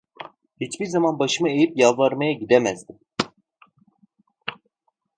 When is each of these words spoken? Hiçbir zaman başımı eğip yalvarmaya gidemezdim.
Hiçbir 0.61 0.85
zaman 0.85 1.19
başımı 1.19 1.49
eğip 1.49 1.77
yalvarmaya 1.77 2.31
gidemezdim. 2.33 2.99